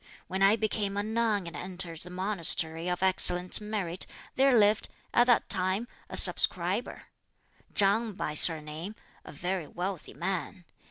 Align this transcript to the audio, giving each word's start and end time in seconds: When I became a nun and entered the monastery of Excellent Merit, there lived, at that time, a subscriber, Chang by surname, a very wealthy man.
When 0.25 0.41
I 0.41 0.55
became 0.55 0.97
a 0.97 1.03
nun 1.03 1.45
and 1.45 1.55
entered 1.55 1.99
the 2.01 2.09
monastery 2.09 2.89
of 2.89 3.03
Excellent 3.03 3.61
Merit, 3.61 4.07
there 4.35 4.57
lived, 4.57 4.87
at 5.13 5.27
that 5.27 5.47
time, 5.47 5.87
a 6.09 6.17
subscriber, 6.17 7.03
Chang 7.75 8.13
by 8.13 8.33
surname, 8.33 8.95
a 9.23 9.31
very 9.31 9.67
wealthy 9.67 10.15
man. 10.15 10.65